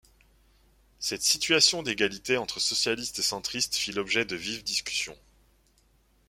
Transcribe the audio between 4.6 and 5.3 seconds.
discussions.